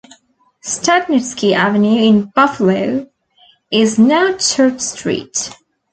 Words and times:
Stadnitski 0.63 1.53
Avenue 1.53 1.97
in 2.01 2.23
Buffalo 2.33 3.05
is 3.69 3.99
now 3.99 4.35
Church 4.35 4.79
Street. 4.79 5.51